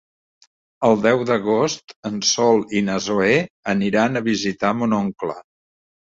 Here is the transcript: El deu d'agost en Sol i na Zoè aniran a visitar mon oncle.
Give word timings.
El 0.85 0.95
deu 1.01 1.19
d'agost 1.31 1.93
en 2.09 2.15
Sol 2.29 2.63
i 2.79 2.81
na 2.87 2.95
Zoè 3.07 3.35
aniran 3.73 4.17
a 4.17 4.25
visitar 4.29 4.73
mon 4.79 4.97
oncle. 5.01 5.37